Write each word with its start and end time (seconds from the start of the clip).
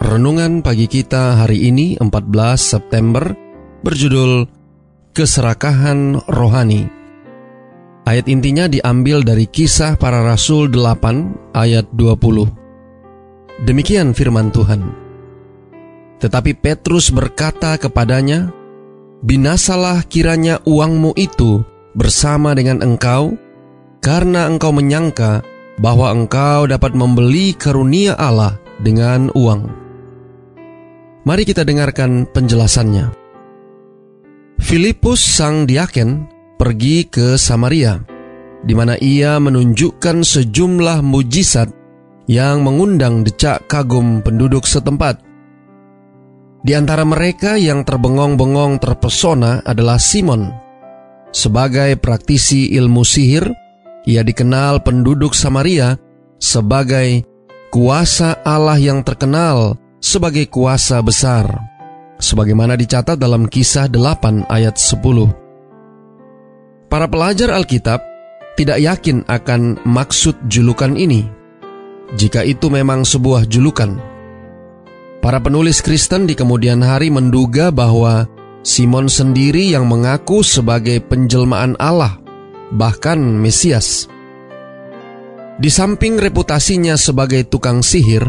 Renungan 0.00 0.64
pagi 0.64 0.88
kita 0.88 1.44
hari 1.44 1.68
ini 1.68 1.92
14 2.00 2.32
September 2.56 3.36
berjudul 3.84 4.48
Keserakahan 5.12 6.24
Rohani. 6.24 6.88
Ayat 8.08 8.24
intinya 8.32 8.64
diambil 8.64 9.20
dari 9.20 9.44
kisah 9.44 10.00
para 10.00 10.24
rasul 10.24 10.72
8 10.72 11.52
ayat 11.52 11.84
20. 11.92 13.68
Demikian 13.68 14.16
firman 14.16 14.48
Tuhan. 14.48 14.88
Tetapi 16.16 16.56
Petrus 16.56 17.12
berkata 17.12 17.76
kepadanya, 17.76 18.48
Binasalah 19.20 20.08
kiranya 20.08 20.64
uangmu 20.64 21.12
itu 21.20 21.60
bersama 21.92 22.56
dengan 22.56 22.80
engkau, 22.80 23.36
karena 24.00 24.48
engkau 24.48 24.72
menyangka 24.72 25.44
bahwa 25.76 26.08
engkau 26.08 26.64
dapat 26.64 26.96
membeli 26.96 27.52
karunia 27.52 28.16
Allah 28.16 28.56
dengan 28.80 29.28
uang. 29.36 29.79
Mari 31.20 31.44
kita 31.44 31.68
dengarkan 31.68 32.24
penjelasannya. 32.32 33.12
Filipus 34.60 35.20
sang 35.20 35.68
diaken 35.68 36.24
pergi 36.56 37.08
ke 37.08 37.36
Samaria, 37.40 38.00
di 38.64 38.72
mana 38.76 38.96
ia 39.00 39.40
menunjukkan 39.40 40.24
sejumlah 40.24 41.00
mujizat 41.04 41.68
yang 42.28 42.60
mengundang 42.62 43.24
decak 43.24 43.64
kagum 43.68 44.20
penduduk 44.20 44.68
setempat. 44.68 45.20
Di 46.60 46.76
antara 46.76 47.08
mereka 47.08 47.56
yang 47.56 47.88
terbengong-bengong 47.88 48.76
terpesona 48.80 49.64
adalah 49.64 49.96
Simon. 49.96 50.52
Sebagai 51.32 51.96
praktisi 51.96 52.76
ilmu 52.76 53.00
sihir, 53.00 53.48
ia 54.04 54.20
dikenal 54.20 54.84
penduduk 54.84 55.32
Samaria 55.32 55.96
sebagai 56.36 57.24
kuasa 57.72 58.44
Allah 58.44 58.76
yang 58.76 59.00
terkenal 59.00 59.79
sebagai 60.00 60.48
kuasa 60.48 60.98
besar, 61.04 61.44
sebagaimana 62.16 62.74
dicatat 62.74 63.20
dalam 63.20 63.46
kisah 63.46 63.86
8 63.86 64.48
ayat 64.48 64.80
10. 64.80 66.88
Para 66.90 67.06
pelajar 67.06 67.54
Alkitab 67.54 68.00
tidak 68.56 68.80
yakin 68.80 69.22
akan 69.28 69.78
maksud 69.86 70.34
julukan 70.48 70.96
ini, 70.96 71.28
jika 72.16 72.42
itu 72.42 72.72
memang 72.72 73.06
sebuah 73.06 73.46
julukan. 73.46 73.94
Para 75.20 75.36
penulis 75.36 75.84
Kristen 75.84 76.24
di 76.24 76.32
kemudian 76.32 76.80
hari 76.80 77.12
menduga 77.12 77.68
bahwa 77.68 78.24
Simon 78.64 79.08
sendiri 79.08 79.68
yang 79.68 79.84
mengaku 79.84 80.40
sebagai 80.40 81.04
penjelmaan 81.04 81.76
Allah, 81.76 82.16
bahkan 82.72 83.20
Mesias. 83.20 84.08
Di 85.60 85.68
samping 85.68 86.16
reputasinya 86.16 86.96
sebagai 86.96 87.44
tukang 87.44 87.84
sihir, 87.84 88.24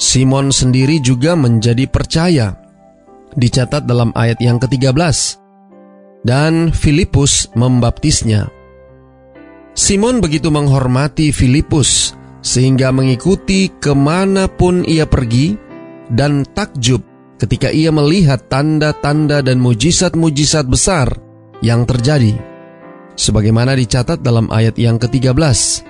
Simon 0.00 0.48
sendiri 0.48 0.96
juga 1.04 1.36
menjadi 1.36 1.84
percaya. 1.84 2.56
Dicatat 3.36 3.84
dalam 3.84 4.16
ayat 4.16 4.40
yang 4.40 4.56
ke-13. 4.56 4.96
Dan 6.24 6.72
Filipus 6.72 7.52
membaptisnya. 7.52 8.48
Simon 9.76 10.24
begitu 10.24 10.48
menghormati 10.48 11.36
Filipus 11.36 12.16
sehingga 12.40 12.88
mengikuti 12.96 13.68
ke 13.68 13.92
mana 13.92 14.48
pun 14.48 14.82
ia 14.88 15.04
pergi 15.04 15.54
dan 16.08 16.48
takjub 16.48 17.04
ketika 17.36 17.68
ia 17.68 17.92
melihat 17.92 18.48
tanda-tanda 18.48 19.44
dan 19.44 19.60
mujizat-mujizat 19.60 20.64
besar 20.64 21.12
yang 21.60 21.84
terjadi. 21.84 22.36
Sebagaimana 23.20 23.76
dicatat 23.76 24.24
dalam 24.24 24.48
ayat 24.48 24.80
yang 24.80 24.96
ke-13. 24.96 25.89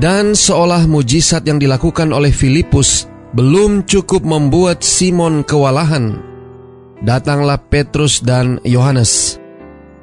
Dan 0.00 0.32
seolah 0.32 0.88
mujizat 0.88 1.44
yang 1.44 1.60
dilakukan 1.60 2.12
oleh 2.12 2.32
Filipus 2.32 3.10
belum 3.36 3.84
cukup 3.88 4.24
membuat 4.24 4.84
Simon 4.84 5.44
kewalahan. 5.44 6.20
Datanglah 7.02 7.58
Petrus 7.58 8.22
dan 8.22 8.62
Yohanes. 8.62 9.42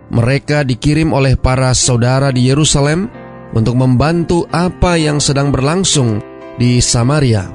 Mereka 0.10 0.66
dikirim 0.66 1.14
oleh 1.14 1.38
para 1.38 1.72
saudara 1.78 2.34
di 2.34 2.50
Yerusalem 2.50 3.08
untuk 3.54 3.78
membantu 3.78 4.46
apa 4.50 4.98
yang 4.98 5.18
sedang 5.18 5.50
berlangsung 5.50 6.22
di 6.60 6.82
Samaria. 6.84 7.48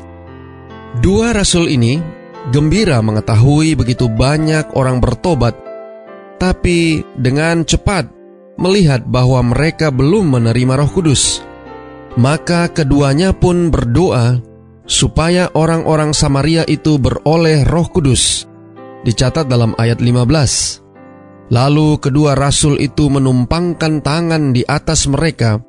Dua 1.03 1.35
rasul 1.35 1.69
ini 1.69 1.99
gembira 2.55 3.03
mengetahui 3.05 3.77
begitu 3.77 4.09
banyak 4.09 4.73
orang 4.79 5.03
bertobat, 5.03 5.55
tapi 6.39 7.05
dengan 7.19 7.67
cepat 7.67 8.09
melihat 8.57 9.03
bahwa 9.05 9.43
mereka 9.45 9.91
belum 9.91 10.39
menerima 10.41 10.81
Roh 10.81 10.91
Kudus. 10.91 11.44
Maka 12.15 12.71
keduanya 12.71 13.35
pun 13.35 13.75
berdoa 13.75 14.39
supaya 14.87 15.51
orang-orang 15.59 16.15
Samaria 16.15 16.63
itu 16.71 16.95
beroleh 16.95 17.67
roh 17.67 17.91
kudus. 17.91 18.47
Dicatat 19.03 19.51
dalam 19.51 19.75
ayat 19.77 19.99
15. 19.99 21.51
Lalu 21.53 21.89
kedua 22.01 22.39
rasul 22.39 22.81
itu 22.81 23.11
menumpangkan 23.11 24.01
tangan 24.01 24.55
di 24.55 24.65
atas 24.65 25.11
mereka, 25.11 25.61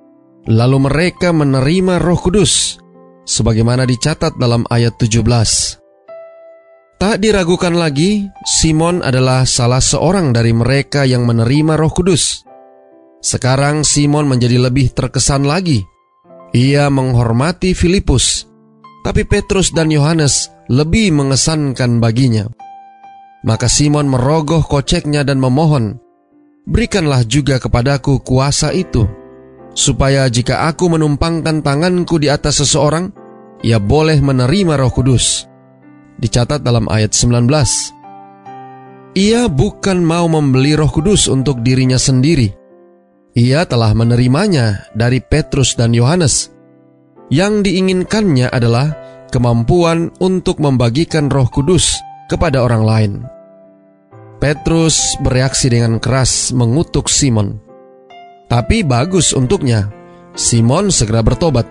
lalu 0.47 0.87
mereka 0.87 1.35
menerima 1.35 1.99
roh 1.99 2.15
kudus, 2.15 2.79
sebagaimana 3.27 3.83
dicatat 3.83 4.39
dalam 4.39 4.63
ayat 4.71 4.95
17. 4.95 5.19
Tak 6.95 7.19
diragukan 7.19 7.75
lagi, 7.75 8.23
Simon 8.47 9.03
adalah 9.03 9.43
salah 9.43 9.83
seorang 9.83 10.31
dari 10.31 10.55
mereka 10.55 11.03
yang 11.03 11.27
menerima 11.27 11.75
roh 11.75 11.91
kudus. 11.91 12.47
Sekarang 13.19 13.83
Simon 13.83 14.31
menjadi 14.31 14.61
lebih 14.61 14.95
terkesan 14.95 15.43
lagi 15.43 15.83
ia 16.55 16.87
menghormati 16.87 17.75
Filipus, 17.75 18.47
tapi 19.03 19.27
Petrus 19.27 19.75
dan 19.75 19.91
Yohanes 19.91 20.47
lebih 20.71 21.11
mengesankan 21.11 21.99
baginya. 21.99 22.47
Maka 23.43 23.67
Simon 23.67 24.07
merogoh 24.07 24.63
koceknya 24.63 25.27
dan 25.27 25.37
memohon, 25.37 25.99
Berikanlah 26.65 27.21
juga 27.29 27.61
kepadaku 27.61 28.25
kuasa 28.25 28.73
itu, 28.73 29.05
supaya 29.77 30.25
jika 30.25 30.65
aku 30.65 30.89
menumpangkan 30.89 31.61
tanganku 31.61 32.17
di 32.17 32.25
atas 32.25 32.57
seseorang, 32.65 33.13
ia 33.61 33.77
boleh 33.77 34.17
menerima 34.17 34.73
roh 34.81 34.89
kudus. 34.89 35.45
Dicatat 36.17 36.65
dalam 36.65 36.89
ayat 36.89 37.13
19. 37.13 37.45
Ia 39.13 39.45
bukan 39.45 40.01
mau 40.01 40.25
membeli 40.25 40.73
roh 40.73 40.89
kudus 40.89 41.29
untuk 41.29 41.61
dirinya 41.61 42.01
sendiri, 42.01 42.49
ia 43.35 43.67
telah 43.67 43.91
menerimanya 43.91 44.87
dari 44.95 45.19
Petrus 45.19 45.75
dan 45.75 45.91
Yohanes. 45.91 46.55
Yang 47.27 47.67
diinginkannya 47.67 48.47
adalah 48.47 48.95
kemampuan 49.29 50.15
untuk 50.23 50.63
membagikan 50.63 51.27
Roh 51.27 51.51
Kudus 51.51 51.99
kepada 52.31 52.63
orang 52.63 52.83
lain. 52.87 53.13
Petrus 54.39 55.19
bereaksi 55.19 55.67
dengan 55.67 55.99
keras 55.99 56.55
mengutuk 56.55 57.11
Simon. 57.11 57.59
Tapi 58.45 58.85
bagus 58.85 59.33
untuknya, 59.33 59.89
Simon 60.37 60.93
segera 60.93 61.25
bertobat. 61.25 61.65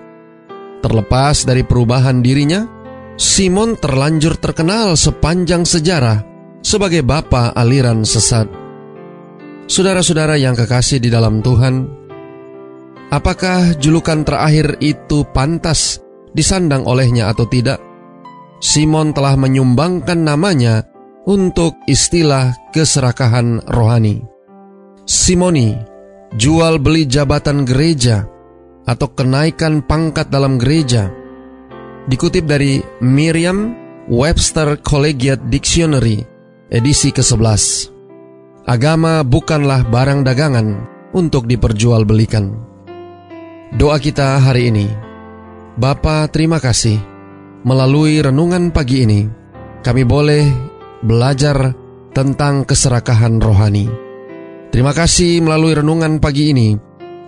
Terlepas 0.83 1.49
dari 1.49 1.63
perubahan 1.65 2.21
dirinya, 2.21 2.67
Simon 3.15 3.79
terlanjur 3.79 4.37
terkenal 4.37 4.99
sepanjang 4.99 5.63
sejarah 5.63 6.21
sebagai 6.61 7.07
bapa 7.07 7.55
aliran 7.55 8.03
sesat. 8.03 8.64
Saudara-saudara 9.65 10.37
yang 10.37 10.53
kekasih 10.53 11.01
di 11.01 11.09
dalam 11.09 11.41
Tuhan, 11.41 11.89
apakah 13.09 13.73
julukan 13.81 14.21
terakhir 14.21 14.77
itu 14.85 15.25
pantas 15.33 16.05
disandang 16.37 16.85
olehnya 16.85 17.33
atau 17.33 17.49
tidak? 17.49 17.81
Simon 18.61 19.17
telah 19.17 19.41
menyumbangkan 19.41 20.21
namanya 20.21 20.85
untuk 21.25 21.81
istilah 21.89 22.53
keserakahan 22.77 23.65
rohani. 23.73 24.21
Simoni, 25.09 25.73
jual 26.37 26.77
beli 26.77 27.09
jabatan 27.09 27.65
gereja 27.65 28.29
atau 28.85 29.09
kenaikan 29.17 29.81
pangkat 29.81 30.29
dalam 30.29 30.61
gereja. 30.61 31.09
Dikutip 32.05 32.45
dari 32.45 32.85
Miriam 33.01 33.73
Webster 34.13 34.77
Collegiate 34.85 35.49
Dictionary, 35.49 36.21
edisi 36.69 37.09
ke-11. 37.09 37.94
Agama 38.65 39.21
bukanlah 39.21 39.85
barang 39.93 40.25
dagangan 40.25 40.89
untuk 41.13 41.45
diperjualbelikan. 41.45 42.49
Doa 43.77 44.01
kita 44.01 44.41
hari 44.41 44.73
ini, 44.73 44.89
Bapa 45.77 46.25
terima 46.33 46.57
kasih, 46.65 46.97
melalui 47.61 48.25
renungan 48.25 48.73
pagi 48.73 49.05
ini, 49.05 49.29
kami 49.85 50.09
boleh 50.09 50.49
belajar 51.05 51.77
tentang 52.17 52.65
keserakahan 52.65 53.37
rohani. 53.37 53.85
Terima 54.73 54.97
kasih 54.97 55.45
melalui 55.45 55.77
renungan 55.77 56.17
pagi 56.17 56.57
ini, 56.57 56.73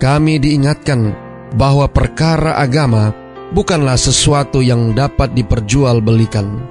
kami 0.00 0.40
diingatkan 0.40 1.12
bahwa 1.52 1.84
perkara 1.92 2.56
agama 2.56 3.12
bukanlah 3.52 4.00
sesuatu 4.00 4.64
yang 4.64 4.96
dapat 4.96 5.36
diperjualbelikan. 5.36 6.64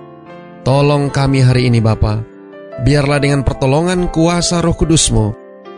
Tolong 0.65 1.13
kami 1.13 1.45
hari 1.45 1.69
ini 1.69 1.77
Bapa, 1.77 2.33
biarlah 2.83 3.21
dengan 3.23 3.45
pertolongan 3.45 4.11
kuasa 4.11 4.59
roh 4.59 4.75
kudusmu, 4.75 5.31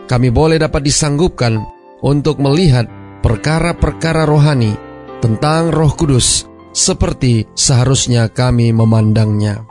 kami 0.08 0.32
boleh 0.32 0.58
dapat 0.58 0.82
disanggupkan 0.82 1.60
untuk 2.02 2.40
melihat 2.42 2.88
perkara-perkara 3.20 4.24
rohani 4.24 4.74
tentang 5.20 5.70
roh 5.70 5.92
kudus 5.92 6.48
seperti 6.72 7.46
seharusnya 7.52 8.30
kami 8.30 8.72
memandangnya. 8.72 9.66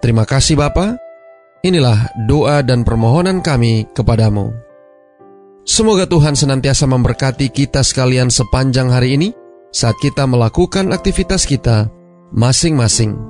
Terima 0.00 0.24
kasih 0.24 0.56
Bapa. 0.56 0.96
Inilah 1.60 2.08
doa 2.24 2.64
dan 2.64 2.88
permohonan 2.88 3.44
kami 3.44 3.84
kepadamu. 3.92 4.48
Semoga 5.68 6.08
Tuhan 6.08 6.32
senantiasa 6.32 6.88
memberkati 6.88 7.52
kita 7.52 7.84
sekalian 7.84 8.32
sepanjang 8.32 8.88
hari 8.88 9.20
ini 9.20 9.28
saat 9.68 9.94
kita 10.00 10.24
melakukan 10.24 10.88
aktivitas 10.90 11.44
kita 11.44 11.92
masing-masing. 12.32 13.29